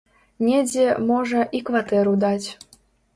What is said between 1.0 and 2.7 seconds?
можа, і кватэру даць.